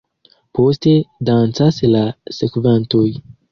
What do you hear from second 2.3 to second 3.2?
sekvantoj.